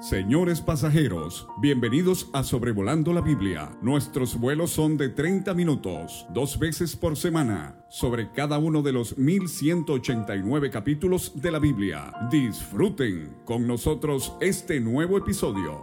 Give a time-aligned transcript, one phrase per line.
[0.00, 3.76] Señores pasajeros, bienvenidos a Sobrevolando la Biblia.
[3.82, 9.18] Nuestros vuelos son de 30 minutos, dos veces por semana, sobre cada uno de los
[9.18, 12.12] 1189 capítulos de la Biblia.
[12.30, 15.82] Disfruten con nosotros este nuevo episodio.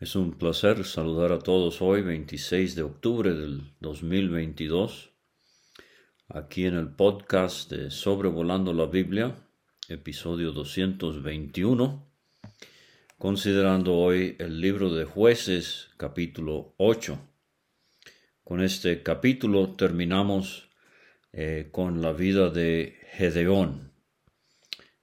[0.00, 5.12] Es un placer saludar a todos hoy, 26 de octubre del 2022,
[6.30, 9.36] aquí en el podcast de Sobrevolando la Biblia
[9.90, 12.08] episodio 221,
[13.18, 17.18] considerando hoy el libro de jueces capítulo 8.
[18.44, 20.70] Con este capítulo terminamos
[21.32, 23.92] eh, con la vida de Gedeón,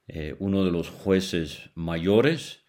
[0.06, 2.64] eh, uno de los jueces mayores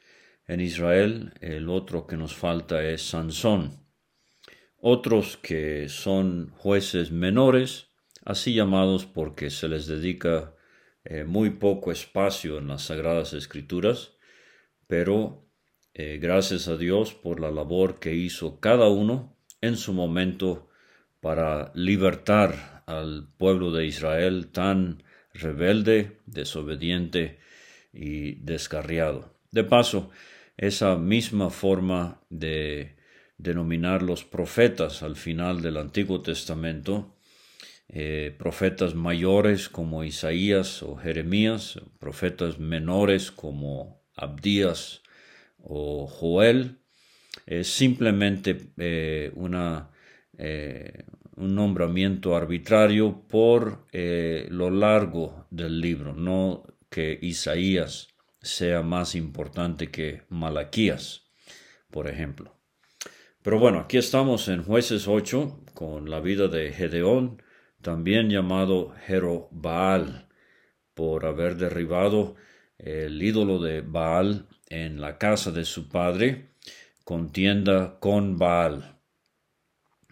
[0.46, 3.88] en Israel, el otro que nos falta es Sansón.
[4.78, 7.92] Otros que son jueces menores,
[8.26, 10.56] así llamados porque se les dedica
[11.06, 14.14] eh, muy poco espacio en las Sagradas Escrituras,
[14.88, 15.50] pero
[15.94, 20.70] eh, gracias a Dios por la labor que hizo cada uno en su momento
[21.20, 27.40] para libertar al pueblo de Israel tan rebelde, desobediente
[27.94, 29.34] y descarriado.
[29.52, 30.12] De paso,
[30.58, 32.96] esa misma forma de
[33.38, 37.16] denominar los profetas al final del Antiguo Testamento
[37.92, 45.02] eh, profetas mayores como Isaías o Jeremías, profetas menores como Abdías
[45.58, 46.78] o Joel,
[47.48, 49.90] es simplemente eh, una,
[50.38, 51.04] eh,
[51.36, 60.22] un nombramiento arbitrario por lo largo del libro, no que Isaías sea más importante que
[60.30, 61.28] Malaquías,
[61.90, 62.56] por ejemplo.
[63.42, 67.42] Pero bueno, aquí estamos en jueces 8 con la vida de Gedeón,
[67.82, 70.28] también llamado Jerobaal,
[70.94, 72.36] por haber derribado
[72.78, 76.50] el ídolo de Baal en la casa de su padre,
[77.04, 79.00] contienda con Baal.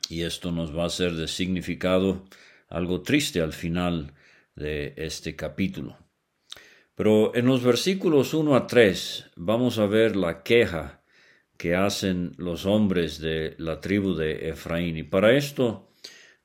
[0.10, 2.26] Y esto nos va a ser de significado
[2.70, 4.14] algo triste al final
[4.56, 5.98] de este capítulo.
[6.96, 11.04] Pero en los versículos 1 a 3 vamos a ver la queja
[11.58, 14.98] que hacen los hombres de la tribu de Efraín.
[14.98, 15.92] Y para esto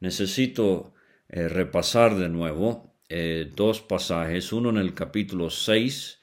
[0.01, 0.92] necesito
[1.33, 6.21] eh, repasar de nuevo eh, dos pasajes, uno en el capítulo 6,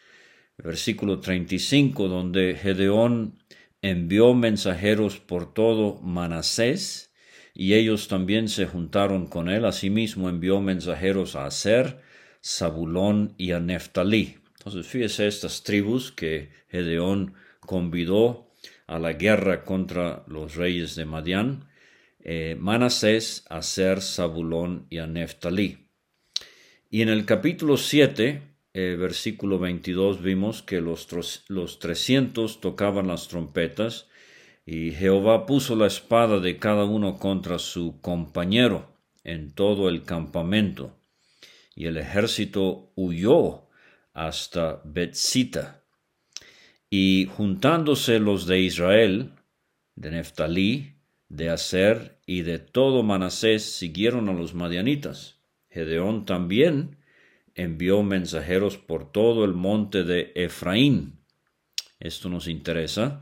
[0.57, 3.39] versículo 35, donde Gedeón
[3.81, 7.11] envió mensajeros por todo Manasés,
[7.55, 9.65] y ellos también se juntaron con él.
[9.65, 12.01] Asimismo envió mensajeros a Aser,
[12.43, 14.37] Zabulón y a Neftalí.
[14.59, 18.51] Entonces, fíjese estas tribus que Gedeón convidó
[18.85, 21.68] a la guerra contra los reyes de Madián
[22.19, 25.89] eh, Manasés, Aser, Zabulón y a Neftalí.
[26.89, 28.41] Y en el capítulo 7,
[28.73, 31.07] eh, versículo 22, vimos que los,
[31.47, 34.07] los 300 tocaban las trompetas
[34.65, 40.99] y Jehová puso la espada de cada uno contra su compañero en todo el campamento.
[41.75, 43.69] Y el ejército huyó
[44.13, 45.83] hasta Betzita.
[46.89, 49.33] Y juntándose los de Israel,
[49.95, 50.98] de Neftalí,
[51.29, 55.39] de Aser y de todo Manasés siguieron a los madianitas.
[55.69, 56.97] Gedeón también
[57.53, 61.19] envió mensajeros por todo el monte de Efraín.
[61.99, 63.21] Esto nos interesa,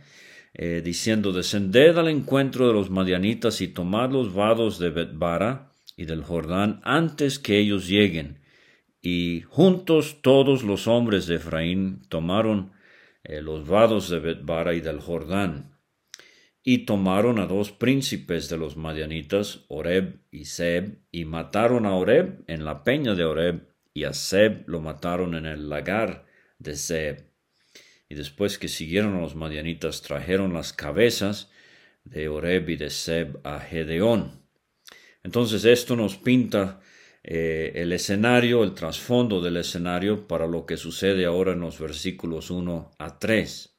[0.54, 6.06] eh, diciendo, descended al encuentro de los madianitas y tomad los vados de Betbara y
[6.06, 8.40] del Jordán antes que ellos lleguen.
[9.02, 12.72] Y juntos todos los hombres de Efraín tomaron
[13.24, 15.77] eh, los vados de Betbara y del Jordán
[16.70, 22.44] y tomaron a dos príncipes de los madianitas, Oreb y Seb, y mataron a Oreb
[22.48, 26.26] en la peña de Oreb, y a Seb lo mataron en el lagar
[26.60, 27.32] de Seb.
[28.10, 31.50] Y después que siguieron a los madianitas, trajeron las cabezas
[32.04, 34.44] de Oreb y de Seb a Gedeón.
[35.24, 36.82] Entonces esto nos pinta
[37.24, 42.52] eh, el escenario, el trasfondo del escenario para lo que sucede ahora en los versículos
[42.52, 43.77] 1 a 3.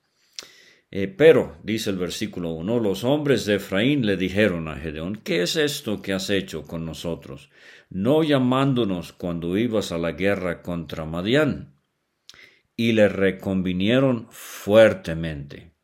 [0.91, 5.43] Eh, pero, dice el versículo 1, los hombres de Efraín le dijeron a Gedeón, ¿qué
[5.43, 7.51] es esto que has hecho con nosotros?
[7.91, 11.75] No llamándonos cuando ibas a la guerra contra Madián.
[12.75, 15.75] Y le reconvinieron fuertemente.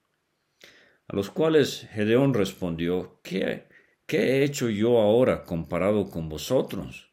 [1.06, 3.68] A los cuales Gedeón respondió, ¿qué,
[4.06, 7.12] qué he hecho yo ahora comparado con vosotros?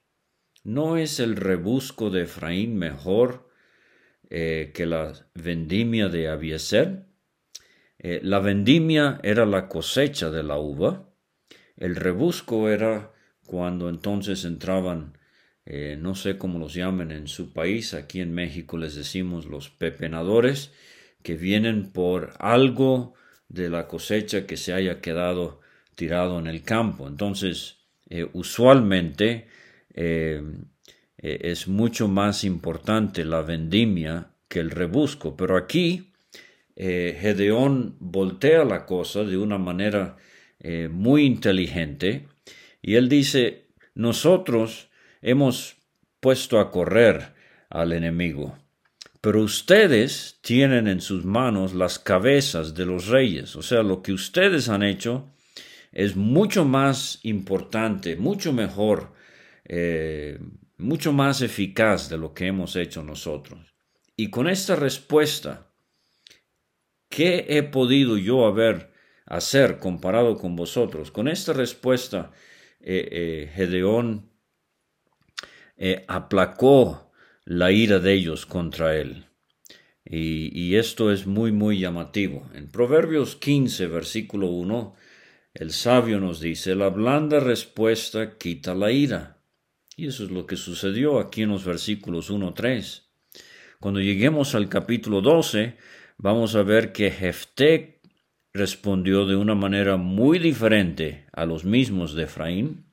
[0.64, 3.50] ¿No es el rebusco de Efraín mejor
[4.30, 7.11] eh, que la vendimia de Abieser?
[8.04, 11.08] Eh, la vendimia era la cosecha de la uva,
[11.78, 13.12] el rebusco era
[13.46, 15.20] cuando entonces entraban
[15.66, 19.70] eh, no sé cómo los llamen en su país, aquí en México les decimos los
[19.70, 20.72] pepenadores,
[21.22, 23.14] que vienen por algo
[23.50, 25.62] de la cosecha que se haya quedado
[25.96, 27.08] tirado en el campo.
[27.08, 27.78] Entonces,
[28.10, 29.48] eh, usualmente
[29.94, 36.11] es mucho más importante la vendimia que el rebusco, pero aquí
[36.76, 40.18] Gedeón voltea la cosa de una manera
[40.90, 42.28] muy inteligente
[42.82, 44.90] y él dice, nosotros
[45.22, 45.78] hemos
[46.20, 47.34] puesto a correr
[47.70, 48.58] al enemigo.
[49.22, 53.56] Pero ustedes tienen en sus manos las cabezas de los reyes.
[53.56, 55.32] O sea, lo que ustedes han hecho
[55.92, 59.14] es mucho más importante, mucho mejor,
[59.66, 60.40] eh,
[60.78, 63.76] mucho más eficaz de lo que hemos hecho nosotros.
[64.16, 65.71] Y con esta respuesta,
[67.12, 68.92] ¿qué he podido yo haber
[69.28, 71.12] hacer comparado con vosotros?
[71.12, 72.32] Con esta respuesta,
[72.80, 74.32] eh, eh, Gedeón
[75.78, 77.12] eh, aplacó
[77.46, 79.28] la ira de ellos contra él.
[80.04, 82.50] Y, esto es muy, muy llamativo.
[82.54, 84.96] En Proverbios 15, versículo 1,
[85.54, 89.42] el sabio nos dice, la blanda respuesta quita la ira.
[89.96, 93.10] Y eso es lo que sucedió aquí en los versículos 1, 3.
[93.80, 95.78] Cuando lleguemos al capítulo 12,
[96.22, 98.02] vamos a ver que Jefté
[98.54, 102.86] respondió de una manera muy diferente a los mismos de Efraín.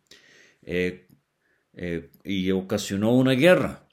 [0.62, 1.08] Eh,
[1.80, 3.88] eh, y ocasionó una guerra.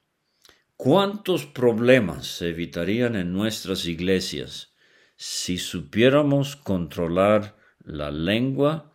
[0.75, 4.73] ¿Cuántos problemas se evitarían en nuestras iglesias
[5.15, 8.91] si supiéramos controlar la lengua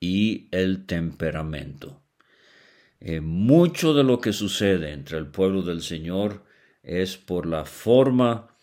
[0.00, 2.02] y el temperamento?
[2.98, 6.44] Eh, mucho de lo que sucede entre el pueblo del Señor
[6.82, 8.56] es por la forma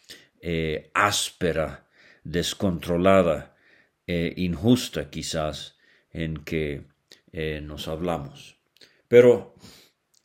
[0.50, 1.90] eh, áspera,
[2.24, 3.54] descontrolada,
[4.08, 5.76] injusta quizás
[6.14, 6.86] en que
[7.62, 8.56] nos hablamos.
[9.10, 9.56] Pero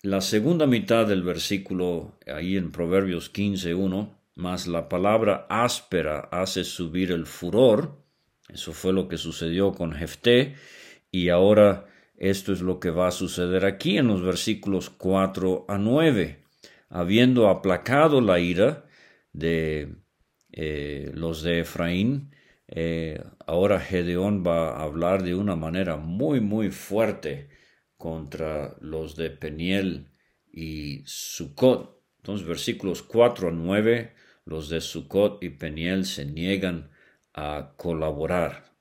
[0.02, 7.10] la segunda mitad del versículo, ahí en Proverbios 15.1, más la palabra áspera hace subir
[7.10, 8.00] el furor,
[8.48, 10.54] eso fue lo que sucedió con Jefté,
[11.10, 11.86] y ahora
[12.16, 16.44] esto es lo que va a suceder aquí en los versículos 4 a 9.
[16.88, 18.86] Habiendo aplacado la ira
[19.32, 20.01] de
[20.52, 22.30] eh, los de Efraín,
[22.68, 27.48] eh, ahora Gedeón va a hablar de una manera muy, muy fuerte
[27.96, 30.08] contra los de Peniel
[30.52, 32.02] y Sucot.
[32.18, 34.14] Entonces, versículos 4 a 9,
[34.44, 36.90] los de Sucot y Peniel se niegan
[37.34, 38.72] a colaborar.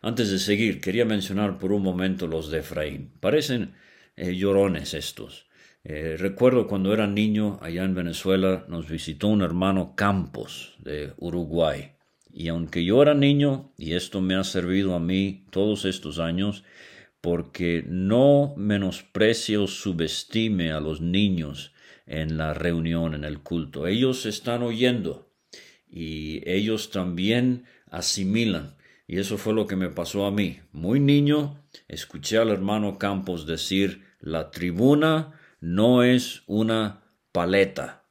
[0.00, 3.12] Antes de seguir, quería mencionar por un momento los de Efraín.
[3.20, 3.74] Parecen
[4.16, 5.47] eh, llorones estos.
[5.90, 11.92] Eh, recuerdo cuando era niño, allá en Venezuela, nos visitó un hermano Campos de Uruguay.
[12.30, 16.62] Y aunque yo era niño, y esto me ha servido a mí todos estos años,
[17.22, 21.72] porque no menosprecie o subestime a los niños
[22.04, 23.86] en la reunión, en el culto.
[23.86, 25.32] Ellos están oyendo
[25.88, 28.76] y ellos también asimilan.
[29.06, 30.60] Y eso fue lo que me pasó a mí.
[30.70, 37.02] Muy niño, escuché al hermano Campos decir, la tribuna no es una
[37.32, 38.04] paleta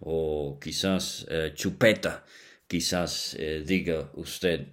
[0.00, 2.24] o quizás eh, chupeta,
[2.66, 4.68] quizás eh, diga usted.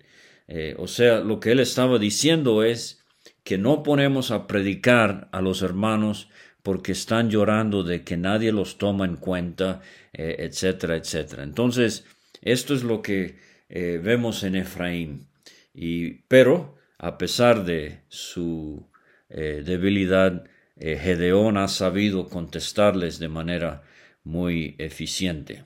[0.47, 2.99] Eh, o sea, lo que él estaba diciendo es,
[3.43, 6.29] que no ponemos a predicar a los hermanos
[6.61, 9.81] porque están llorando de que nadie los toma en cuenta,
[10.13, 11.41] etcétera, etcétera.
[11.41, 12.05] Entonces,
[12.43, 15.27] esto es lo que vemos en Efraín.
[15.73, 18.87] Y, pero, a pesar de su
[20.81, 23.83] eh, Gedeón ha sabido contestarles de manera
[24.23, 25.65] muy eficiente.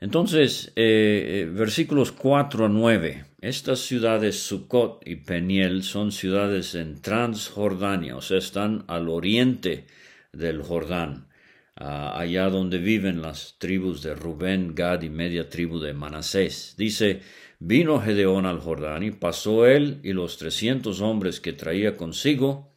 [0.00, 3.26] Entonces, eh, eh, versículos 4 a 9.
[3.42, 9.86] Estas ciudades, Sucot y Peniel, son ciudades en Transjordania, o sea, están al oriente
[10.32, 11.28] del Jordán,
[11.76, 16.74] allá donde viven las tribus de Rubén, Gad y media tribu de Manasés.
[16.78, 17.20] Dice,
[17.58, 22.73] vino Gedeón al Jordán y pasó él y los trescientos hombres que traía consigo,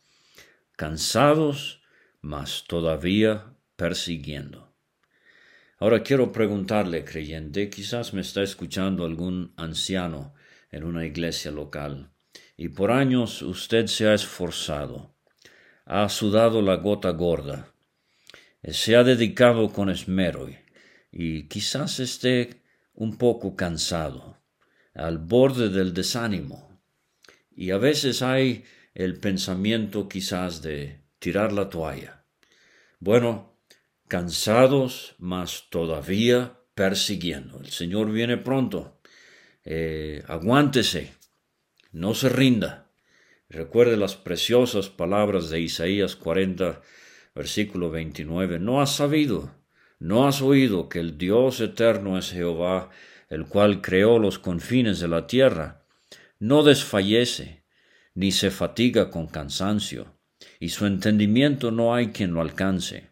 [0.77, 1.81] cansados,
[2.22, 4.74] mas todavía persiguiendo.
[5.79, 10.34] Ahora quiero preguntarle, creyente, quizás me está escuchando algún anciano
[10.72, 12.12] en una iglesia local,
[12.55, 15.15] y por años usted se ha esforzado,
[15.86, 17.74] ha sudado la gota gorda,
[18.62, 20.48] eh, se ha dedicado con esmero
[21.12, 22.62] y quizás esté
[22.93, 24.38] un poco cansado,
[24.93, 26.81] al borde del desánimo,
[27.55, 28.63] y a veces hay
[28.98, 32.24] el pensamiento quizás de tirar la toalla.
[33.00, 33.54] Bueno,
[34.08, 37.60] cansados, mas todavía persiguiendo.
[37.60, 39.00] El Señor viene pronto.
[39.63, 41.13] Eh, aguántese,
[41.92, 42.89] no se rinda.
[43.50, 46.82] Recuerde las preciosas palabras de Isaías 40,
[47.36, 48.58] versículo 29.
[48.58, 49.54] No has sabido,
[50.00, 52.89] no has oído que el Dios eterno es Jehová,
[53.30, 55.86] el cual creó los confines de la tierra.
[56.39, 57.67] No desfallece,
[58.18, 60.18] ni se fatiga con cansancio,
[60.60, 63.12] y su entendimiento no hay quien lo alcance.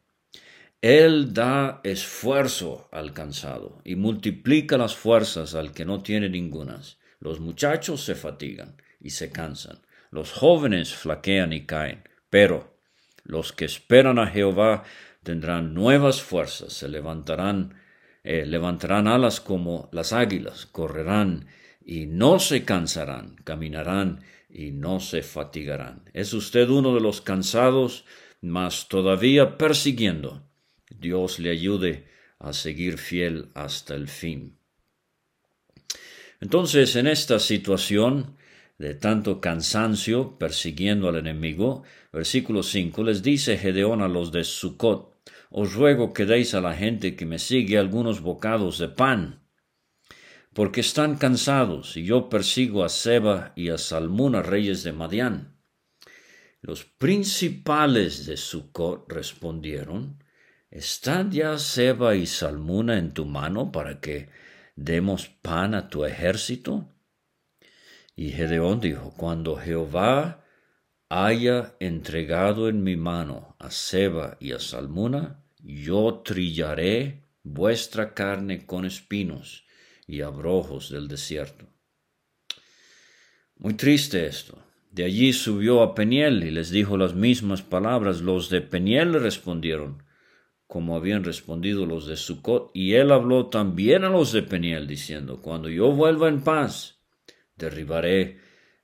[0.81, 6.97] Él da esfuerzo al cansado y multiplica las fuerzas al que no tiene ningunas.
[7.19, 9.77] Los muchachos se fatigan y se cansan,
[10.09, 12.79] los jóvenes flaquean y caen, pero
[13.23, 14.85] los que esperan a Jehová
[15.21, 17.75] tendrán nuevas fuerzas, se levantarán,
[18.23, 21.45] eh, levantarán alas como las águilas, correrán
[21.85, 24.21] y no se cansarán, caminarán
[24.55, 26.09] y no se fatigarán.
[26.13, 28.05] ¿Es usted uno de los cansados,
[28.39, 30.47] mas todavía persiguiendo?
[30.89, 32.07] Dios le ayude
[32.39, 34.57] a seguir fiel hasta el fin.
[36.39, 38.37] Entonces, en esta situación
[38.77, 41.83] de tanto cansancio persiguiendo al enemigo,
[42.13, 45.15] versículo 5 les dice Gedeón a los de Sucot,
[45.49, 49.44] os ruego que deis a la gente que me sigue algunos bocados de pan,
[50.55, 55.57] porque están cansados, y yo persigo a Seba y a Salmuna, reyes de Madián.
[56.61, 60.23] Los principales de Sucot respondieron,
[60.71, 64.29] ¿Están ya Seba y Salmuna en tu mano para que
[64.77, 66.89] demos pan a tu ejército?
[68.15, 70.45] Y Gedeón dijo, cuando Jehová
[71.09, 78.85] haya entregado en mi mano a Seba y a Salmuna, yo trillaré vuestra carne con
[78.85, 79.64] espinos
[80.07, 81.65] y abrojos del desierto.
[83.57, 84.61] Muy triste esto.
[84.91, 88.21] De allí subió a Peniel y les dijo las mismas palabras.
[88.21, 90.03] Los de Peniel le respondieron,
[90.67, 95.41] como habían respondido los de Sucot, y él habló también a los de Peniel, diciendo,
[95.41, 97.01] Cuando yo vuelva en paz,
[97.55, 98.39] derribaré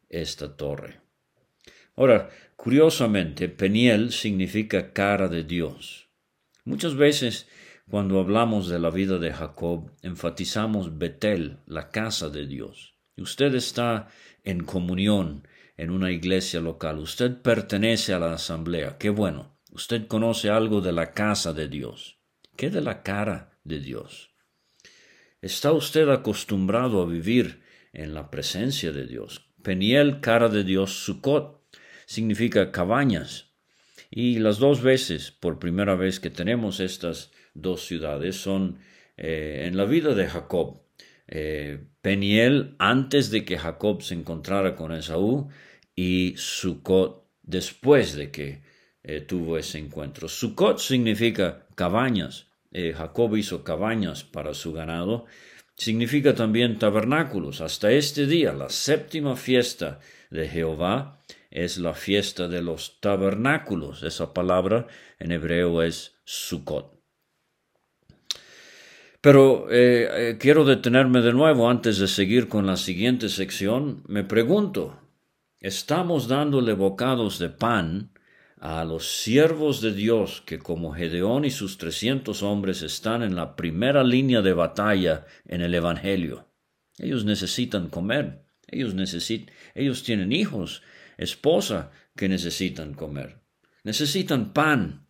[0.10, 1.02] esta torre.
[1.96, 6.10] Ahora, curiosamente, Peniel significa cara de Dios.
[6.66, 7.48] Muchas veces,
[7.92, 12.96] cuando hablamos de la vida de Jacob, enfatizamos Betel, la casa de Dios.
[13.18, 14.08] Usted está
[14.46, 15.46] en comunión
[15.76, 19.60] en una iglesia local, usted pertenece a la asamblea, qué bueno.
[19.74, 22.18] Usted conoce algo de la casa de Dios.
[22.56, 24.34] ¿Qué de la cara de Dios?
[25.42, 29.52] ¿Está usted acostumbrado a vivir en la presencia de Dios?
[29.64, 31.62] Peniel, cara de Dios, Sukkot,
[32.06, 33.51] significa cabañas.
[34.14, 38.80] Y las dos veces, por primera vez que tenemos estas dos ciudades, son
[39.16, 40.82] eh, en la vida de Jacob.
[41.28, 45.48] Eh, Peniel antes de que Jacob se encontrara con Esaú
[45.96, 48.64] y Sukkot después de que
[49.04, 50.28] eh, tuvo ese encuentro.
[50.28, 52.48] Sukkot significa cabañas.
[52.74, 55.26] Jacob hizo cabañas para su ganado.
[55.76, 57.60] Significa también tabernáculos.
[57.60, 60.00] Hasta este día, la séptima fiesta
[60.30, 61.20] de Jehová
[61.52, 64.02] es la fiesta de los tabernáculos.
[64.04, 64.88] Esa palabra
[65.20, 67.00] en hebreo es Sukkot.
[69.22, 74.04] Pero eh, quiero detenerme de nuevo antes de seguir con la siguiente sección.
[74.08, 75.00] Me pregunto,
[75.60, 78.12] ¿estamos dándole bocados de pan
[78.62, 83.56] a los siervos de Dios que como Gedeón y sus trescientos hombres están en la
[83.56, 86.46] primera línea de batalla en el Evangelio.
[87.00, 90.84] Ellos necesitan comer, ellos, necesitan, ellos tienen hijos,
[91.18, 93.40] esposa que necesitan comer,
[93.84, 95.08] necesitan pan.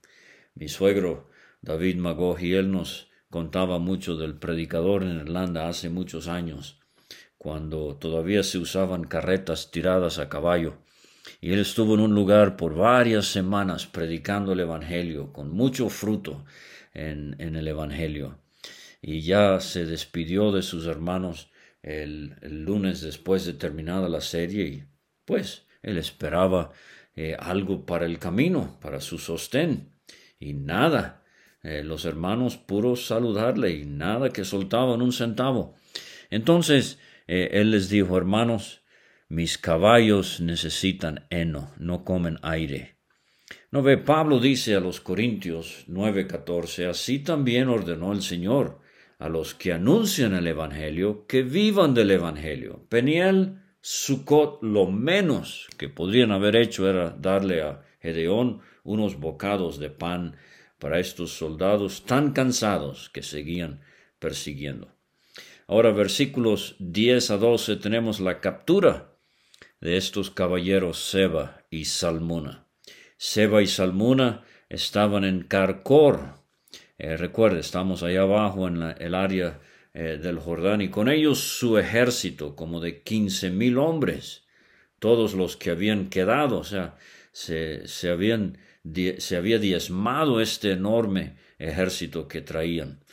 [0.53, 1.29] Mi suegro
[1.61, 2.01] David
[2.39, 6.79] y él nos contaba mucho del predicador en Irlanda hace muchos años,
[7.37, 10.77] cuando todavía se usaban carretas tiradas a caballo
[11.39, 16.45] y él estuvo en un lugar por varias semanas predicando el Evangelio, con mucho fruto
[16.93, 18.39] en, el Evangelio.
[19.01, 21.49] Y ya se despidió de sus hermanos
[21.81, 24.83] el, lunes después de terminada la serie y
[25.25, 26.71] pues él esperaba
[27.15, 29.93] eh, algo para el camino, para su sostén.
[30.39, 31.23] Y nada,
[31.63, 35.75] eh, los hermanos puros saludarle y nada que soltaban un centavo.
[36.29, 38.83] Entonces eh, él les dijo, hermanos,
[39.27, 42.97] mis caballos necesitan heno, no comen aire.
[43.69, 48.81] No ve, Pablo dice a los Corintios 9:14, así también ordenó el Señor
[49.19, 52.85] a los que anuncian el Evangelio que vivan del Evangelio.
[52.89, 59.89] Peniel, Sucot, lo menos que podrían haber hecho era darle a Gedeón unos bocados de
[59.89, 60.37] pan
[60.77, 63.81] para estos soldados tan cansados que seguían
[64.19, 64.93] persiguiendo.
[65.67, 69.15] Ahora versículos 10 a 12 tenemos la captura
[69.79, 72.67] de estos caballeros Seba y Salmuna.
[73.17, 76.35] Seba y Salmuna estaban en Carcor.
[76.97, 79.59] Eh, recuerde, estamos allá abajo en el área
[79.93, 84.43] eh, del Jordán y con ellos su ejército, como de quince mil hombres.
[85.01, 86.95] todos los que habían quedado, o sea,
[87.31, 88.59] se, se, habían,
[89.17, 93.03] se había diezmado este enorme ejército que traían.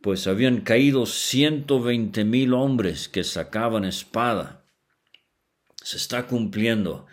[0.00, 4.64] Pues habían caído ciento veinte mil hombres que sacaban espada.
[5.84, 7.06] Se está cumpliendo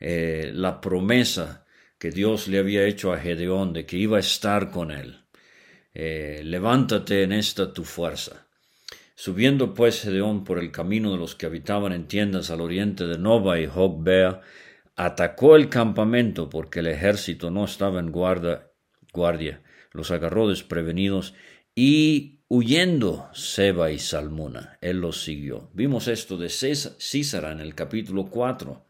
[0.00, 1.64] eh, la promesa
[2.00, 5.20] que Dios le había hecho a Gedeón de que iba a estar con él.
[5.94, 8.48] Eh, levántate en esta tu fuerza.
[9.20, 13.18] Subiendo pues Gedeón por el camino de los que habitaban en tiendas al oriente de
[13.18, 14.40] Nova y Jogbea,
[14.96, 19.60] atacó el campamento porque el ejército no estaba en guardia,
[19.92, 21.34] los agarró desprevenidos
[21.74, 25.68] y huyendo Seba y Salmuna, él los siguió.
[25.74, 28.82] Vimos esto de Císara en el capítulo 4,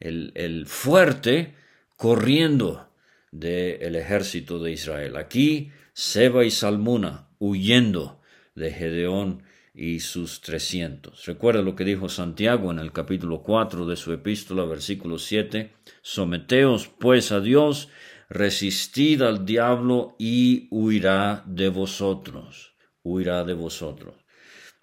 [0.00, 1.52] el, el fuerte
[1.98, 2.88] corriendo
[3.30, 5.18] del ejército de Israel.
[5.18, 8.22] Aquí Seba y Salmuna huyendo
[8.54, 9.49] de Gedeón
[9.80, 11.24] y sus trescientos.
[11.24, 15.72] Recuerda lo que dijo Santiago en el capítulo 4 de su epístola, versículo 7.
[16.02, 17.88] Someteos pues a Dios,
[18.28, 22.74] resistid al diablo y huirá de vosotros.
[23.02, 24.16] Huirá de vosotros.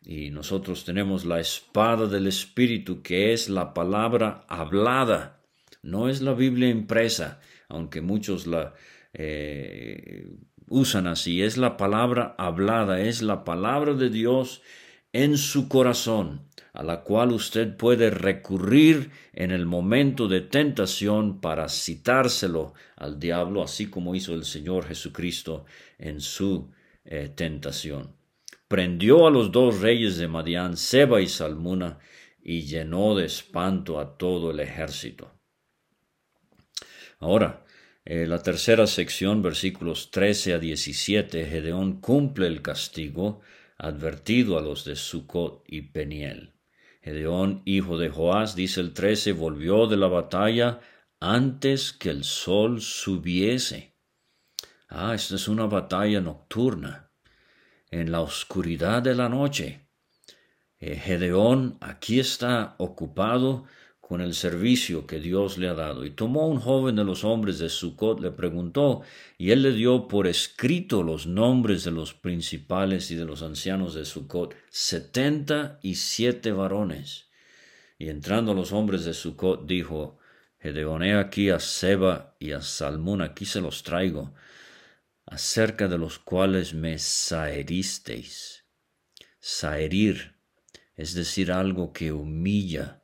[0.01, 5.43] Y nosotros tenemos la espada del Espíritu, que es la palabra hablada.
[5.83, 7.39] No es la Biblia impresa,
[7.69, 8.73] aunque muchos la
[9.13, 10.27] eh,
[10.67, 11.43] usan así.
[11.43, 14.63] Es la palabra hablada, es la palabra de Dios
[15.24, 21.69] en su corazón, a la cual usted puede recurrir en el momento de tentación para
[21.69, 25.65] citárselo al diablo, así como hizo el Señor Jesucristo
[25.97, 26.69] en su
[27.03, 28.15] eh, tentación.
[28.67, 31.97] Prendió a los dos reyes de Madián, Seba y Salmuna,
[32.39, 35.31] y llenó de espanto a todo el ejército.
[37.19, 37.65] Ahora,
[38.05, 43.41] eh, la tercera sección, versículos 13 a 17, Gedeón cumple el castigo
[43.77, 46.53] advertido a los de Sucot y Peniel.
[47.01, 50.81] Gedeón, hijo de Joás, dice el 13, volvió de la batalla
[51.19, 53.96] antes que el sol subiese.
[54.89, 57.12] Ah, esta es una batalla nocturna,
[57.91, 59.88] en la oscuridad de la noche.
[60.80, 63.65] Eh, Gedeón aquí está ocupado
[64.08, 66.06] con el servicio que Dios le ha dado.
[66.06, 69.02] Y tomó un joven de los hombres de Sucot, le preguntó,
[69.38, 73.93] y él le dio por escrito los nombres de los principales y de los ancianos
[73.96, 77.26] de Sucot, setenta y siete varones.
[78.00, 80.20] Y entrando los hombres de Sucot, dijo,
[80.60, 84.34] Gedeoné aquí a Seba y a Salmón, aquí se los traigo,
[85.26, 88.63] acerca de los cuales me saeristeis.
[89.41, 90.38] Saerir,
[90.96, 92.96] es decir, algo que humilla,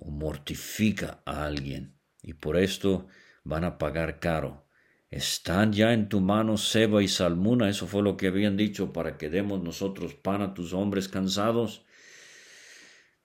[0.00, 3.06] o mortifica a alguien, y por esto
[3.44, 4.66] van a pagar caro.
[5.10, 9.18] Están ya en tu mano Seba y Salmuna, eso fue lo que habían dicho para
[9.18, 11.84] que demos nosotros pan a tus hombres cansados.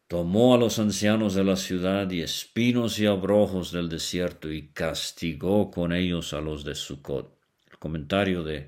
[0.07, 5.71] Tomó a los ancianos de la ciudad y espinos y abrojos del desierto y castigó
[5.71, 7.39] con ellos a los de Sucot.
[7.71, 8.67] El comentario de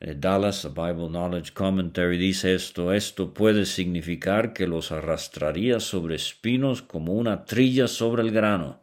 [0.00, 6.80] Dallas, a Bible Knowledge Commentary, dice esto, esto puede significar que los arrastraría sobre espinos
[6.80, 8.80] como una trilla sobre el grano,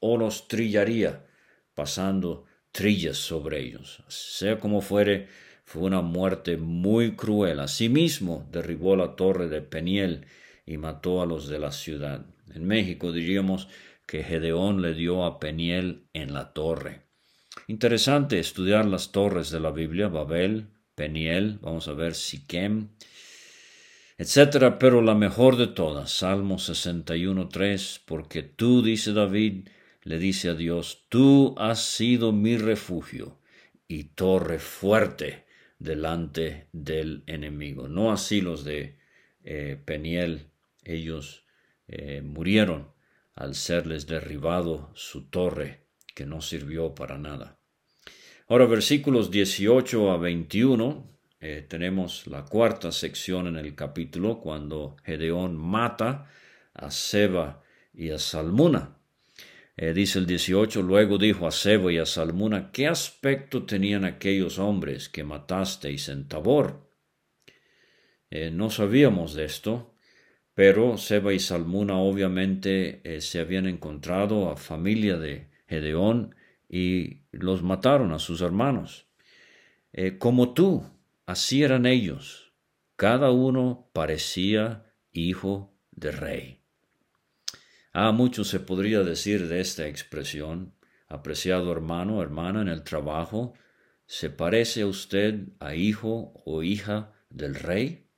[0.00, 1.26] o los trillaría,
[1.74, 4.02] pasando trillas sobre ellos.
[4.08, 5.28] Sea como fuere,
[5.64, 7.60] fue una muerte muy cruel.
[7.60, 10.26] Asimismo, derribó la torre de Peniel
[10.64, 12.24] y mató a los de la ciudad.
[12.54, 13.68] En México diríamos
[14.06, 17.02] que Gedeón le dio a Peniel en la torre.
[17.66, 22.88] Interesante estudiar las torres de la Biblia, Babel, Peniel, vamos a ver Siquem,
[24.18, 29.68] etcétera, pero la mejor de todas, Salmo 61.3, porque tú, dice David,
[30.02, 33.40] le dice a Dios, tú has sido mi refugio
[33.88, 35.46] y torre fuerte
[35.78, 37.88] delante del enemigo.
[37.88, 38.98] No así los de
[39.42, 40.50] eh, Peniel,
[40.84, 41.46] ellos
[41.88, 42.92] eh, murieron
[43.34, 45.83] al serles derribado su torre
[46.14, 47.58] que no sirvió para nada.
[48.46, 55.56] Ahora, versículos 18 a 21, eh, tenemos la cuarta sección en el capítulo, cuando Gedeón
[55.56, 56.30] mata
[56.72, 58.98] a Seba y a Salmuna.
[59.76, 64.58] Eh, dice el 18, luego dijo a Seba y a Salmuna, ¿qué aspecto tenían aquellos
[64.58, 66.88] hombres que matasteis en Tabor?
[68.30, 69.94] Eh, no sabíamos de esto,
[70.54, 75.53] pero Seba y Salmuna obviamente se habían encontrado a familia de
[76.68, 79.06] Y los mataron a sus hermanos.
[79.92, 80.84] Eh, como tú,
[81.26, 82.52] así eran ellos.
[82.96, 86.60] Cada uno parecía hijo de rey.
[87.92, 90.74] Ah, mucho se podría decir de esta expresión.
[91.06, 93.54] Apreciado hermano, hermana en el trabajo,
[94.06, 98.08] ¿se parece usted a hijo o hija del rey?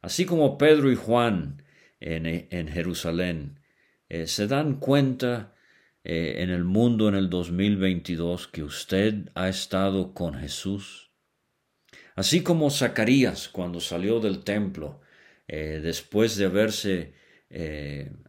[0.00, 1.62] Así como Pedro y Juan
[2.00, 3.60] en, en Jerusalén
[4.08, 5.53] eh, se dan cuenta
[6.04, 11.10] eh, en el mundo en el 2022 que usted ha estado con Jesús.
[12.14, 15.00] Así como Zacarías cuando salió del templo,
[15.48, 17.24] eh, después de haberse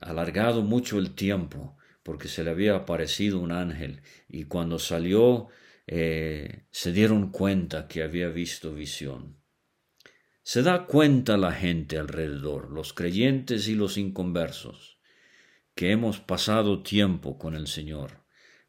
[0.01, 5.47] alargado mucho el tiempo, porque se le había aparecido un ángel, y cuando salió
[5.87, 9.39] se dieron cuenta que había visto visión.
[10.43, 14.94] Se da cuenta la gente alrededor, los creyentes y los inconversos,
[15.75, 18.23] que hemos pasado tiempo con el Señor,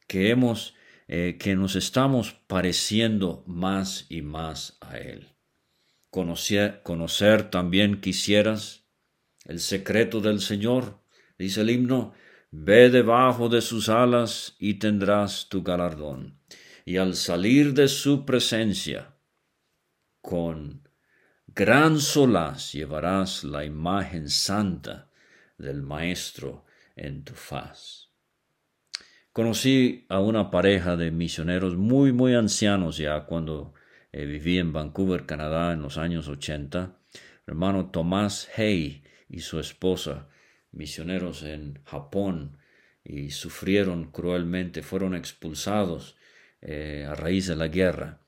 [0.06, 0.74] que hemos
[1.08, 5.36] eh, que nos estamos pareciendo más y más a Él.
[6.10, 8.88] Conocer, conocer también quisieras
[9.44, 11.00] el secreto del Señor,
[11.38, 12.12] dice el himno,
[12.50, 16.40] ve debajo de sus alas y tendrás tu galardón.
[16.84, 19.16] Y al salir de su presencia,
[20.20, 20.88] con
[21.46, 25.10] gran solaz llevarás la imagen santa
[25.56, 26.65] del Maestro
[26.96, 28.10] en tu faz.
[29.32, 33.74] Conocí a una pareja de misioneros muy, muy ancianos ya cuando
[34.10, 36.98] eh, viví en Vancouver, Canadá, en los años 80.
[37.46, 40.28] hermano Tomás Hay y su esposa,
[40.72, 42.58] misioneros en Japón,
[43.04, 46.16] y sufrieron cruelmente, fueron expulsados
[46.62, 48.25] eh, a raíz de la guerra.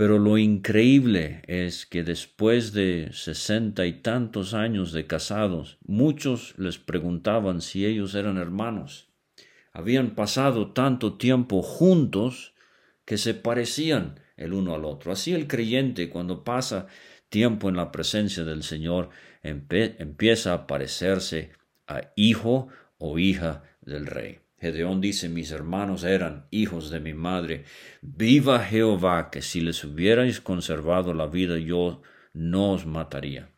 [0.00, 6.78] Pero lo increíble es que después de sesenta y tantos años de casados, muchos les
[6.78, 9.10] preguntaban si ellos eran hermanos.
[9.74, 12.54] Habían pasado tanto tiempo juntos
[13.04, 15.12] que se parecían el uno al otro.
[15.12, 16.86] Así el creyente cuando pasa
[17.28, 19.10] tiempo en la presencia del Señor
[19.42, 21.50] empieza a parecerse
[21.86, 24.38] a hijo o hija del Rey.
[24.60, 27.64] Gedeón dice, mis hermanos eran hijos de mi madre.
[28.02, 32.02] Viva Jehová, que si les hubierais conservado la vida, yo
[32.34, 33.48] no os mataría.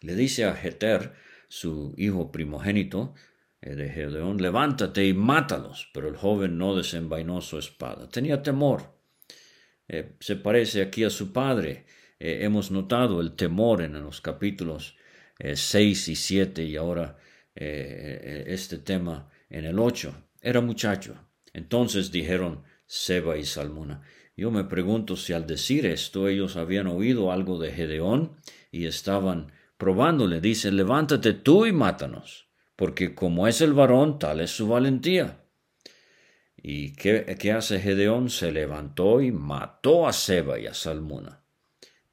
[0.00, 1.12] Le dice a Jeter,
[1.48, 3.14] su hijo primogénito
[3.60, 5.88] eh, de Gedeón, levántate y mátalos.
[5.94, 8.08] Pero el joven no desenvainó su espada.
[8.08, 8.98] Tenía temor.
[9.86, 11.86] Eh, se parece aquí a su padre.
[12.18, 14.96] Eh, hemos notado el temor en los capítulos
[15.38, 17.18] 6 y 7 y ahora
[17.54, 20.14] este tema en el ocho.
[20.40, 21.14] Era muchacho.
[21.52, 24.02] Entonces dijeron Seba y Salmuna.
[24.36, 28.36] Yo me pregunto si al decir esto ellos habían oído algo de Gedeón
[28.70, 30.40] y estaban probándole.
[30.40, 35.40] Dice, levántate tú y mátanos, porque como es el varón, tal es su valentía.
[36.56, 38.28] ¿Y qué, qué hace Gedeón?
[38.28, 41.40] Se levantó y mató a Seba y a Salmuna.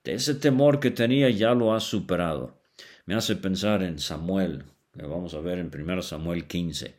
[0.04, 2.62] De ese temor que tenía ya lo ha superado.
[3.06, 6.96] Me hace pensar en Samuel, que vamos a ver en 1 Samuel 15.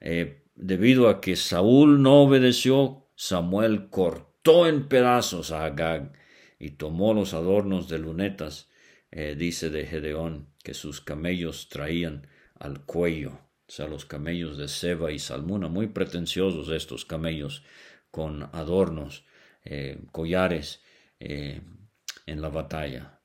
[0.00, 6.12] Eh, debido a que Saúl no obedeció, Samuel cortó en pedazos a Agag
[6.58, 8.68] y tomó los adornos de lunetas,
[9.10, 12.26] eh, dice de Gedeón, que sus camellos traían
[12.58, 17.62] al cuello, o sea, los camellos de Seba y Salmuna, muy pretenciosos estos camellos,
[18.10, 19.24] con adornos,
[19.64, 20.82] eh, collares
[21.20, 23.20] en la batalla.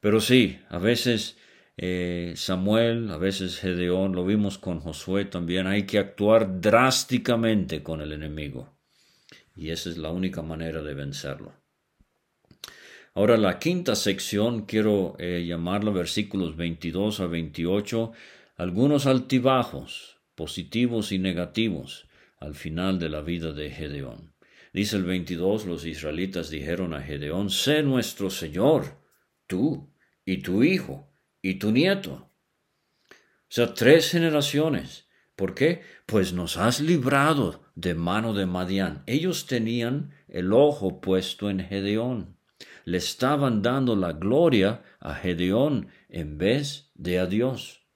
[0.00, 1.38] Pero sí, a veces
[1.80, 8.00] eh, Samuel, a veces Gedeón, lo vimos con Josué también, hay que actuar drásticamente con
[8.00, 8.76] el enemigo.
[9.54, 11.54] Y esa es la única manera de vencerlo.
[13.14, 18.10] Ahora la quinta sección quiero eh, llamarla versículos 22 a 28,
[18.56, 22.08] algunos altibajos, positivos y negativos,
[22.40, 24.34] al final de la vida de Gedeón.
[24.72, 29.00] Dice el 22, los israelitas dijeron a Gedeón, sé nuestro Señor,
[29.46, 31.08] tú y tu hijo
[31.42, 32.30] y tu nieto.
[33.10, 35.08] O sea, tres generaciones.
[35.36, 35.82] ¿Por qué?
[36.06, 39.04] Pues nos has librado de mano de Madián.
[39.06, 42.36] Ellos tenían el ojo puesto en Gedeón.
[42.84, 47.86] Le estaban dando la gloria a Gedeón en vez de a Dios.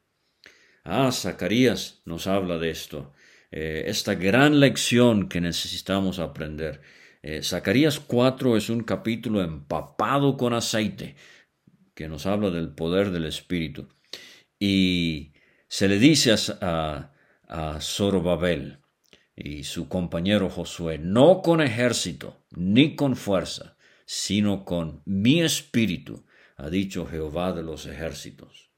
[0.85, 3.13] Ah, Zacarías nos habla de esto.
[3.51, 6.81] Eh, esta gran lección que necesitamos aprender.
[7.23, 11.17] Eh, Zacarías 4 es un capítulo empapado con aceite
[12.03, 13.87] que nos habla del poder del Espíritu.
[14.59, 15.35] Y
[15.69, 17.13] se le dice a,
[17.47, 18.79] a, Zorobabel
[19.37, 26.71] y su compañero Josué, no con ejército ni con fuerza, sino con mi espíritu, ha
[26.71, 28.73] dicho Jehová de los ejércitos.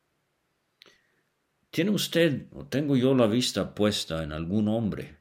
[1.71, 5.17] ¿Tiene usted o tengo yo la vista puesta en algún hombre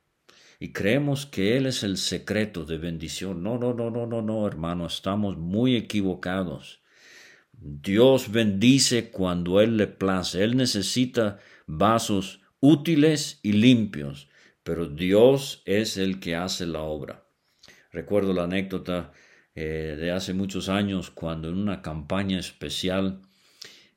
[0.60, 3.42] y creemos que Él es el secreto de bendición?
[3.44, 6.83] No, no, no, no, no, no, hermano, estamos muy equivocados.
[7.54, 10.44] Dios bendice cuando Él le place.
[10.44, 14.30] Él necesita vasos útiles y limpios,
[14.64, 17.28] pero Dios es el que hace la obra.
[17.92, 19.12] Recuerdo la anécdota
[19.56, 23.22] eh, de hace muchos años cuando en una campaña especial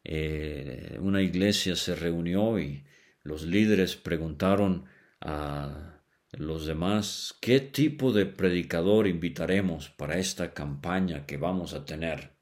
[0.04, 2.84] eh, una iglesia se reunió y
[3.22, 4.84] los líderes preguntaron
[5.20, 12.35] a los demás qué tipo de predicador invitaremos para esta campaña que vamos a tener,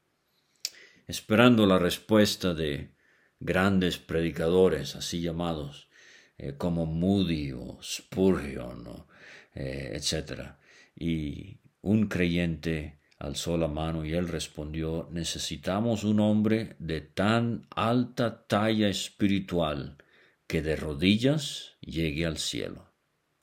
[1.07, 2.91] esperando la respuesta de
[3.39, 5.89] grandes predicadores, así llamados,
[6.37, 9.05] eh, como Moody o Spurgeon,
[9.53, 10.55] eh, etc.
[10.95, 18.45] Y un creyente alzó la mano y él respondió, necesitamos un hombre de tan alta
[18.47, 19.97] talla espiritual
[20.47, 22.93] que de rodillas llegue al cielo.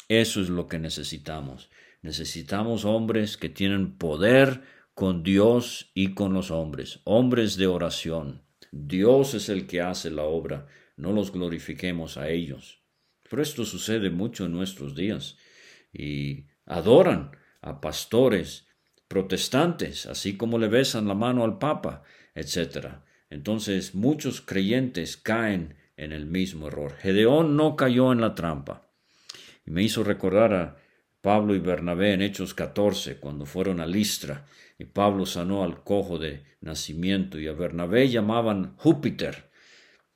[0.08, 1.70] Eso es lo que necesitamos.
[2.02, 4.62] Necesitamos hombres que tienen poder
[4.94, 8.42] con Dios y con los hombres, hombres de oración.
[8.70, 12.82] Dios es el que hace la obra, no los glorifiquemos a ellos.
[13.28, 15.36] Pero esto sucede mucho en nuestros días
[15.92, 18.66] y adoran a pastores
[19.08, 22.02] protestantes, así como le besan la mano al Papa,
[22.34, 22.88] etc.
[23.30, 26.96] Entonces muchos creyentes caen en el mismo error.
[26.96, 28.90] Gedeón no cayó en la trampa.
[29.64, 30.76] Y me hizo recordar a
[31.20, 34.44] Pablo y Bernabé en Hechos 14, cuando fueron a Listra,
[34.82, 39.48] y Pablo sanó al cojo de nacimiento, y a Bernabé llamaban Júpiter,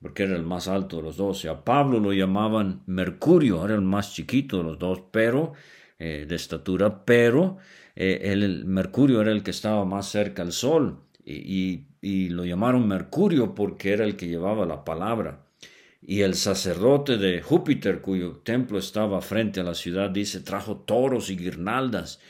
[0.01, 3.77] porque era el más alto de los dos, y a Pablo lo llamaban Mercurio, era
[3.77, 5.53] el más chiquito de los dos, pero
[6.01, 7.59] eh, de estatura, pero
[7.95, 12.89] eh, el, Mercurio era el que estaba más cerca al sol, y, y lo llamaron
[12.89, 15.47] Mercurio porque era el que llevaba la palabra.
[16.01, 21.31] Y el sacerdote de Júpiter, cuyo templo estaba frente a la ciudad, dice, trajo toros
[21.31, 22.21] y guirnaldas.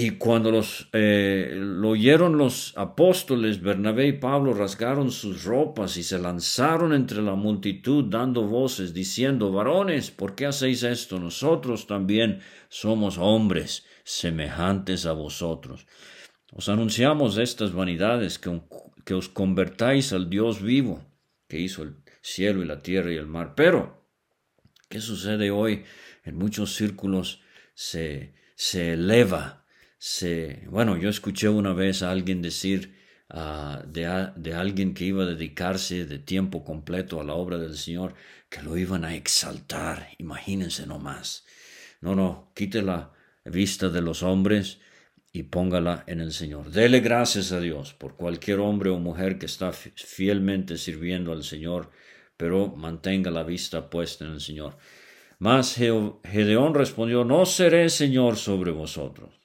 [0.00, 6.04] Y cuando los, eh, lo oyeron los apóstoles, Bernabé y Pablo rasgaron sus ropas y
[6.04, 11.18] se lanzaron entre la multitud dando voces, diciendo, varones, ¿por qué hacéis esto?
[11.18, 15.88] Nosotros también somos hombres semejantes a vosotros.
[16.52, 18.60] Os anunciamos estas vanidades, que,
[19.04, 21.04] que os convertáis al Dios vivo,
[21.48, 23.54] que hizo el cielo y la tierra y el mar.
[23.56, 24.08] Pero,
[24.88, 25.82] ¿qué sucede hoy?
[26.22, 27.40] En muchos círculos
[27.74, 29.64] se, se eleva,
[29.98, 30.64] se...
[30.70, 32.96] Bueno, yo escuché una vez a alguien decir
[33.28, 34.06] ah, de,
[34.54, 38.14] alguien que iba a dedicarse de tiempo completo a la obra del Señor,
[38.48, 41.44] que lo iban a exaltar, imagínense nomás.
[42.00, 43.12] No, no, quite la
[43.44, 44.78] vista de los hombres
[45.32, 46.70] y póngala en el Señor.
[46.70, 51.90] Dele gracias a Dios por cualquier hombre o mujer que está fielmente sirviendo al Señor
[52.38, 54.78] pero mantenga la vista puesta en el Señor.
[55.40, 59.37] Mas Gedeón respondió, no seré Señor sobre vosotros.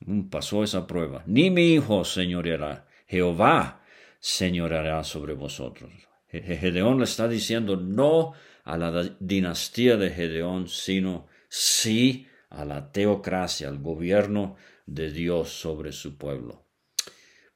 [0.00, 1.22] Mm, pasó esa prueba.
[1.26, 2.86] Ni mi hijo señoreará.
[3.06, 3.82] Jehová
[4.18, 5.90] señoreará sobre vosotros.
[6.28, 8.32] Gedeón le está diciendo no
[8.64, 15.92] a la dinastía de Gedeón, sino sí a la teocracia, al gobierno de Dios sobre
[15.92, 16.66] su pueblo.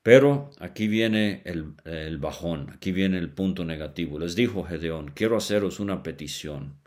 [0.02, 4.18] Pero aquí viene el, bajón, aquí viene el punto negativo.
[4.18, 6.78] Les dijo Gedeón, quiero haceros una petición,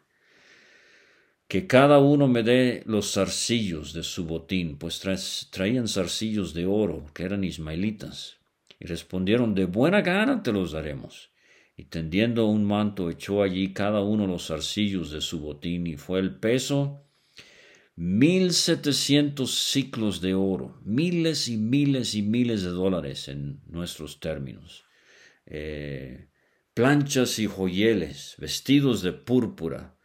[1.47, 5.01] que cada uno me dé los zarcillos de su botín, pues
[5.49, 8.37] traían zarcillos de oro, que eran ismaelitas.
[8.79, 11.31] Y respondieron, de buena gana te los daremos.
[11.77, 16.19] Y tendiendo un manto echó allí cada uno los zarcillos de su botín, y fue
[16.19, 17.03] el peso
[17.95, 24.85] mil setecientos ciclos de oro, miles y miles y miles de dólares en nuestros términos,
[25.47, 26.27] eh,
[26.75, 29.96] planchas y joyeles, vestidos de púrpura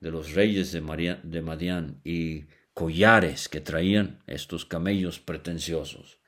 [0.00, 6.18] de los reyes de, Madián y collares que traían estos camellos pretenciosos.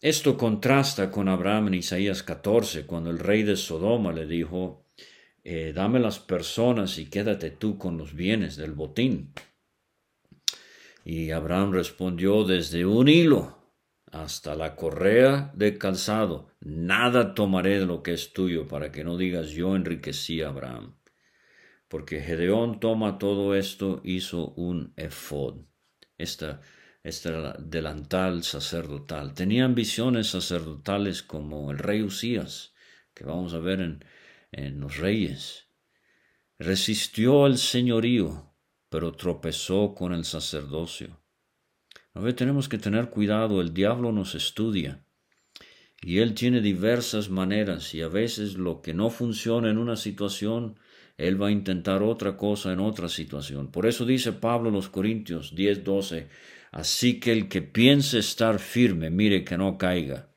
[0.00, 4.86] Esto contrasta con Abraham en Isaías 14, cuando el rey de Sodoma le dijo,
[5.42, 9.32] eh, dame las personas y quédate tú con los bienes del botín.
[11.04, 13.58] Y Abraham respondió desde un hilo
[14.10, 19.16] hasta la correa de calzado, nada tomaré de lo que es tuyo para que no
[19.16, 20.99] digas yo enriquecí a Abraham.
[21.90, 25.56] Porque Gedeón toma todo esto, hizo un efod,
[26.18, 26.60] esta,
[27.02, 29.34] esta delantal sacerdotal.
[29.34, 32.74] Tenía ambiciones sacerdotales como el rey Usías,
[33.12, 34.04] que vamos a ver en,
[34.52, 35.66] en los reyes.
[36.60, 38.54] Resistió al señorío,
[38.88, 41.20] pero tropezó con el sacerdocio.
[42.14, 45.04] A ver, tenemos que tener cuidado, el diablo nos estudia
[46.00, 50.78] y él tiene diversas maneras y a veces lo que no funciona en una situación,
[51.26, 53.70] él va a intentar otra cosa en otra situación.
[53.70, 56.28] Por eso dice Pablo a los Corintios 10, 12,
[56.72, 60.30] así que el que piense estar firme, mire que no caiga.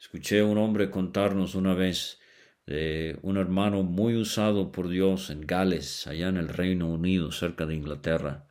[0.00, 2.18] Escuché a un hombre contarnos una vez
[2.66, 7.66] de un hermano muy usado por Dios en Gales, allá en el Reino Unido, cerca
[7.66, 8.48] de Inglaterra,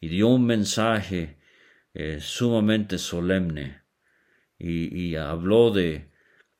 [0.00, 1.38] y dio un mensaje
[1.94, 3.82] eh, sumamente solemne
[4.58, 6.10] y, habló de,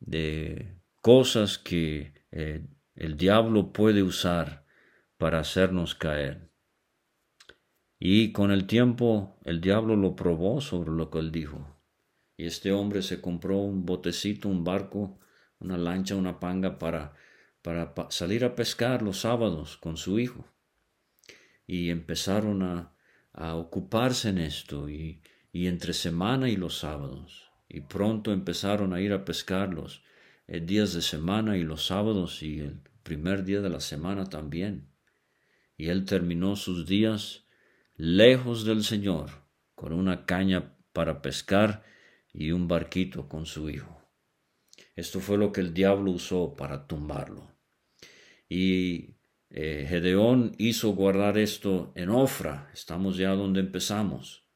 [0.00, 2.62] de cosas que eh,
[2.98, 4.64] el diablo puede usar
[5.18, 6.50] para hacernos caer.
[8.00, 11.76] Y con el tiempo el diablo lo probó sobre lo que él dijo.
[12.36, 15.20] Y este hombre se compró un botecito, un barco,
[15.60, 17.14] una lancha, una panga para,
[17.62, 20.44] para salir a pescar los sábados con su hijo.
[21.68, 22.96] Y empezaron a,
[23.32, 27.52] a ocuparse en esto y, y, entre semana y los sábados.
[27.68, 30.08] Y pronto empezaron a ir a pescar los eh,
[30.48, 34.88] días de semana y los sábados y el primer día de la semana también.
[35.76, 37.46] Y él terminó sus días
[37.96, 39.30] lejos del Señor,
[39.74, 41.84] con una caña para pescar
[42.32, 44.02] y un barquito con su hijo.
[44.96, 47.52] Esto fue lo que el diablo usó para tumbarlo.
[48.48, 49.16] Y
[49.50, 54.47] eh, Gedeón hizo guardar esto en Ofra, estamos ya donde empezamos.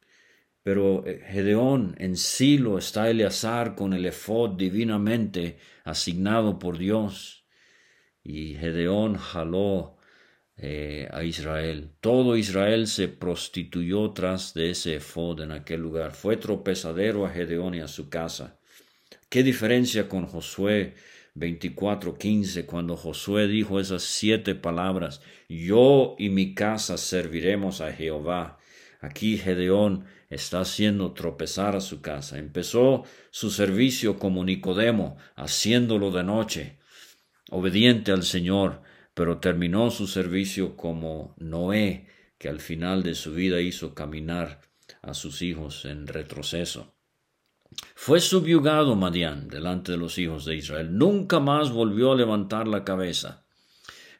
[0.62, 7.44] Pero eh, Gedeón en Silo está Eleazar con el efod divinamente asignado por Dios.
[8.22, 9.98] Y Gedeón jaló
[10.56, 11.90] eh, a Israel.
[12.00, 16.12] Todo Israel se prostituyó tras de ese efod en aquel lugar.
[16.12, 18.58] Fue tropezadero a Gedeón y a su casa.
[19.28, 20.94] ¿Qué diferencia con Josué
[21.34, 25.22] 24:15 cuando Josué dijo esas siete palabras?
[25.48, 28.58] Yo y mi casa serviremos a Jehová.
[29.00, 32.38] Aquí Gedeón está haciendo tropezar a su casa.
[32.38, 36.78] Empezó su servicio como Nicodemo, haciéndolo de noche,
[37.50, 38.82] obediente al Señor
[39.14, 44.60] pero terminó su servicio como Noé, que al final de su vida hizo caminar
[45.02, 46.94] a sus hijos en retroceso.
[47.94, 50.96] Fue subyugado Madián delante de los hijos de Israel.
[50.96, 53.46] Nunca más volvió a levantar la cabeza.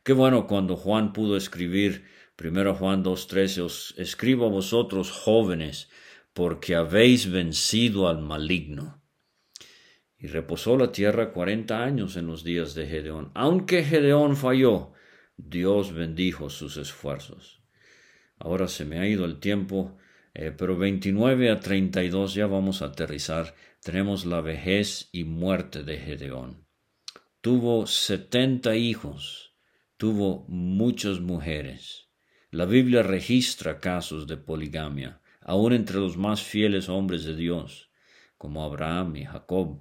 [0.04, 2.04] Qué bueno cuando Juan pudo escribir,
[2.36, 5.90] primero Juan 2.13, os escribo a vosotros jóvenes,
[6.32, 9.02] porque habéis vencido al maligno.
[10.18, 13.32] Y reposó la tierra cuarenta años en los días de Gedeón.
[13.34, 14.92] Aunque Gedeón falló,
[15.36, 17.62] Dios bendijo sus esfuerzos.
[18.38, 19.98] Ahora se me ha ido el tiempo,
[20.34, 23.54] eh, pero 29 a 32 ya vamos a aterrizar.
[23.82, 26.66] Tenemos la vejez y muerte de Gedeón.
[27.40, 29.56] Tuvo setenta hijos,
[29.96, 32.01] tuvo muchas mujeres.
[32.52, 37.90] La Biblia registra casos de poligamia, aun entre los más fieles hombres de Dios,
[38.38, 39.80] como Abraham y Jacob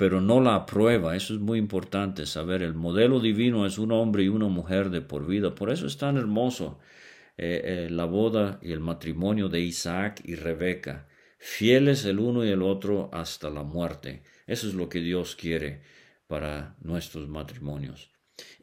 [0.00, 1.14] pero no la aprueba.
[1.14, 2.62] Eso es muy importante saber.
[2.62, 5.54] El modelo divino es un hombre y una mujer de por vida.
[5.54, 6.78] Por eso es tan hermoso
[7.36, 11.06] eh, eh, la boda y el matrimonio de Isaac y Rebeca.
[11.36, 14.22] Fieles el uno y el otro hasta la muerte.
[14.46, 15.82] Eso es lo que Dios quiere
[16.26, 18.10] para nuestros matrimonios.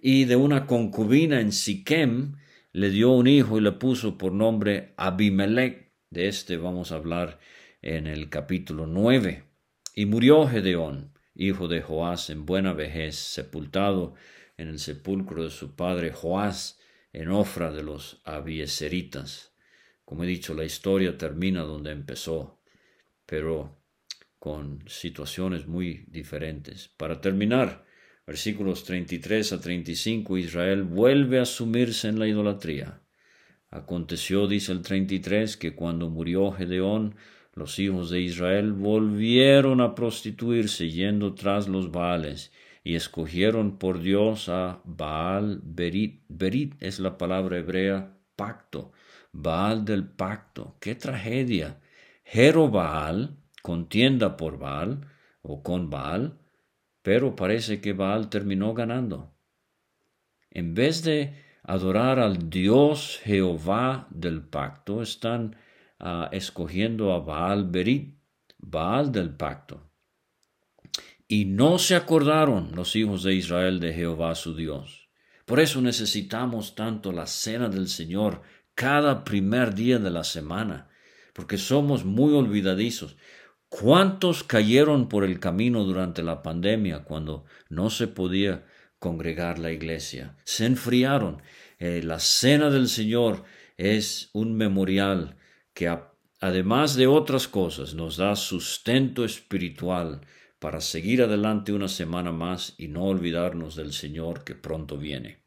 [0.01, 2.33] Y de una concubina en Siquem
[2.77, 5.95] le dio un hijo y le puso por nombre Abimelech.
[6.11, 7.39] De este vamos a hablar
[7.81, 9.45] en el capítulo 9.
[9.95, 14.13] Y murió Gedeón hijo de Joás, en buena vejez, sepultado
[14.57, 16.79] en el sepulcro de su padre Joás,
[17.13, 19.55] en Ofra de los Abieseritas.
[20.05, 22.61] Como he dicho, la historia termina donde empezó,
[23.25, 23.81] pero
[24.37, 26.89] con situaciones muy diferentes.
[26.89, 27.86] Para terminar,
[28.27, 33.01] versículos 33 a 35, Israel vuelve a sumirse en la idolatría.
[33.71, 37.15] Aconteció, dice el 33, que cuando murió Gedeón,
[37.53, 42.51] los hijos de Israel volvieron a prostituirse yendo tras los Baales
[42.83, 46.23] y escogieron por Dios a Baal Berit.
[46.27, 48.91] Berit es la palabra hebrea pacto.
[49.31, 50.77] Baal del pacto.
[50.79, 51.79] ¡Qué tragedia!
[52.23, 55.07] Jerobaal, contienda por Baal
[55.41, 56.37] o con Baal,
[57.07, 59.33] pero parece que Baal terminó ganando.
[60.51, 65.55] En vez de adorar al Dios Jehová del pacto, están
[66.33, 68.19] escogiendo a Baal Berit,
[68.57, 69.89] Baal del pacto.
[71.29, 75.07] Y no se acordaron los hijos de Israel de Jehová su Dios.
[75.45, 78.41] Por eso necesitamos tanto la cena del Señor
[78.75, 80.89] cada primer día de la semana,
[81.31, 83.15] porque somos muy olvidadizos.
[83.69, 88.65] ¿Cuántos cayeron por el camino durante la pandemia cuando no se podía
[88.97, 90.37] congregar la iglesia?
[90.45, 91.41] Se enfriaron.
[91.77, 93.43] Eh, la cena del Señor
[93.75, 95.35] es un memorial
[95.73, 95.93] que
[96.39, 100.21] además de otras cosas nos da sustento espiritual
[100.59, 105.46] para seguir adelante una semana más y no olvidarnos del Señor que pronto viene.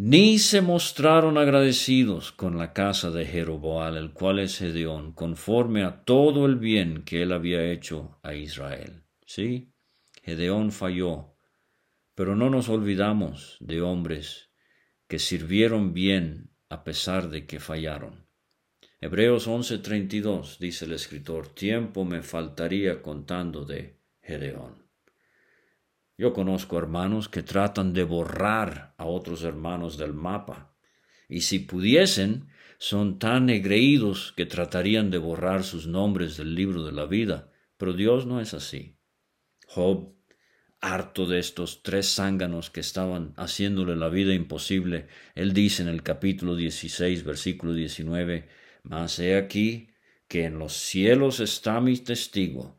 [0.00, 6.04] Ni se mostraron agradecidos con la casa de Jeroboal, el cual es Gedeón, conforme a
[6.04, 9.02] todo el bien que él había hecho a Israel.
[9.26, 9.72] Sí,
[10.22, 11.34] Gedeón falló,
[12.14, 14.50] pero no nos olvidamos de hombres
[15.08, 18.28] que sirvieron bien a pesar de que fallaron.
[19.00, 24.77] Hebreos 11:32 dice el escritor, tiempo me faltaría contando de Gedeón.
[26.18, 30.74] Yo conozco hermanos que tratan de borrar a otros hermanos del mapa.
[31.28, 32.48] Y si pudiesen,
[32.78, 37.52] son tan egreídos que tratarían de borrar sus nombres del libro de la vida.
[37.76, 38.98] Pero Dios no es así.
[39.68, 40.12] Job,
[40.80, 45.06] harto de estos tres zánganos que estaban haciéndole la vida imposible,
[45.36, 48.48] él dice en el capítulo 16, versículo 19,
[48.82, 49.90] Mas he aquí
[50.26, 52.77] que en los cielos está mi testigo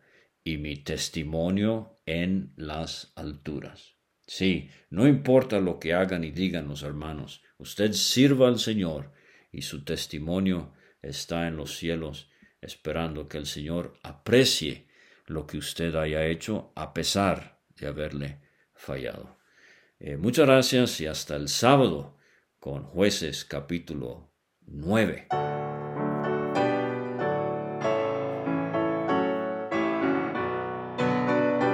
[0.50, 3.98] y mi testimonio en las alturas.
[4.26, 9.12] Sí, no importa lo que hagan y digan los hermanos, usted sirva al Señor
[9.52, 10.74] y su testimonio
[11.04, 12.32] está en los cielos,
[12.62, 14.88] esperando que el Señor aprecie
[15.28, 18.42] lo que usted haya hecho a pesar de haberle
[18.74, 19.38] fallado.
[20.00, 22.18] Eh, muchas gracias y hasta el sábado
[22.60, 24.34] con jueces capítulo
[24.66, 25.28] 9.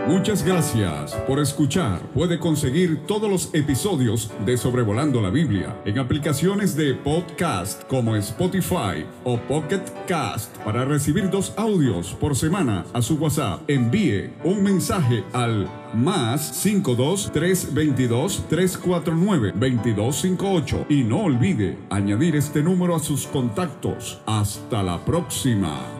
[0.07, 1.99] Muchas gracias por escuchar.
[2.13, 9.03] Puede conseguir todos los episodios de Sobrevolando la Biblia en aplicaciones de podcast como Spotify
[9.23, 13.67] o Pocket Cast para recibir dos audios por semana a su WhatsApp.
[13.67, 22.95] Envíe un mensaje al más 52 322 349 2258 y no olvide añadir este número
[22.95, 24.21] a sus contactos.
[24.27, 25.94] Hasta la próxima.